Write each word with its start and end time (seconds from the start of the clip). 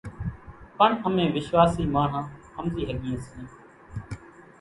پڻ 0.77 0.89
امين 1.07 1.29
وشواسي 1.35 1.83
ماڻۿان 1.95 2.25
ۿمزي 2.55 2.83
ۿڳيئين 2.89 3.21
سيئين، 3.27 3.47